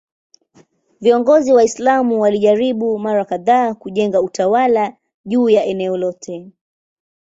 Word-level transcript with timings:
Viongozi 1.01 1.53
Waislamu 1.53 2.21
walijaribu 2.21 2.99
mara 2.99 3.25
kadhaa 3.25 3.73
kujenga 3.73 4.21
utawala 4.21 4.97
juu 5.25 5.49
ya 5.49 5.65
eneo 5.65 5.97
lote. 5.97 6.51